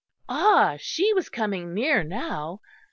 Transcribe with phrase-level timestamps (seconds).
[0.27, 0.77] Ah!
[0.79, 2.59] she was coming near now.